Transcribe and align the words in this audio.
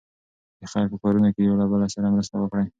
د 0.59 0.61
خیر 0.71 0.85
په 0.91 0.97
کارونو 1.03 1.29
کې 1.35 1.41
یو 1.47 1.55
له 1.61 1.65
بل 1.71 1.81
سره 1.95 2.13
مرسته 2.15 2.35
وکړئ. 2.39 2.67